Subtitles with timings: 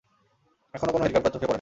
[0.73, 1.49] এখনো কোনো হেলিকপ্টার চোখে পড়েনি।